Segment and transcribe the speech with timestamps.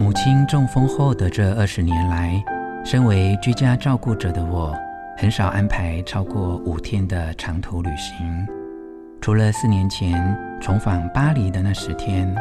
[0.00, 2.42] 母亲中风后的这二十年来，
[2.82, 4.74] 身为居家照顾者的我，
[5.18, 8.46] 很少安排超过五天的长途旅行，
[9.20, 12.34] 除了四年前重返巴黎的那十天。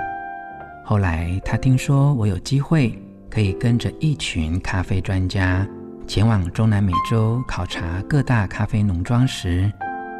[0.86, 2.98] 后来，他听说我有机会
[3.30, 5.68] 可以跟着一群咖啡专家
[6.08, 9.70] 前往中南美洲考察各大咖啡农庄时，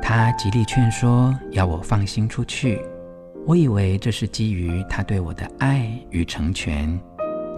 [0.02, 2.82] 他极力劝说，要我放心出去。
[3.48, 7.00] 我以为这是基于他对我的爱与成全。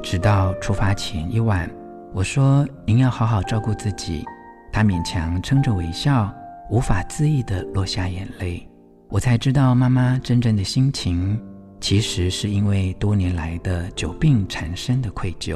[0.01, 1.69] 直到出发前一晚，
[2.13, 4.25] 我说：“您要好好照顾自己。”
[4.73, 6.33] 他勉强撑着微笑，
[6.69, 8.67] 无法自抑地落下眼泪。
[9.09, 11.39] 我才知道，妈妈真正的心情。
[11.79, 15.55] 其实是因为多年来的久病缠身的愧疚。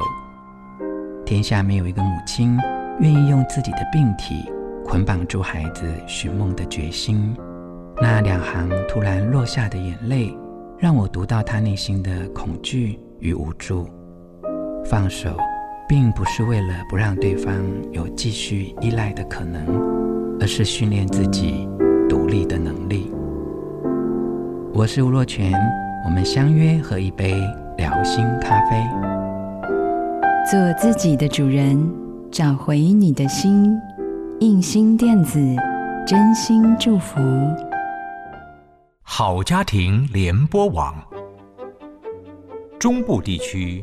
[1.24, 2.58] 天下没有一个母亲
[2.98, 4.44] 愿意用自己的病体
[4.84, 7.32] 捆绑住孩子寻梦的决心。
[8.02, 10.36] 那两行突然落下的眼泪，
[10.76, 13.88] 让我读到他内心的恐惧与无助。
[14.88, 15.36] 放手，
[15.88, 17.54] 并不是为了不让对方
[17.90, 19.66] 有继续依赖的可能，
[20.40, 21.68] 而是训练自己
[22.08, 23.10] 独立的能力。
[24.72, 25.52] 我是吴若泉。
[26.04, 27.34] 我们相约喝一杯
[27.76, 28.80] 聊心咖啡，
[30.48, 31.92] 做自己的主人，
[32.30, 33.76] 找回你的心。
[34.38, 35.40] 印心电子，
[36.06, 37.18] 真心祝福。
[39.02, 40.94] 好家庭联播网，
[42.78, 43.82] 中部地区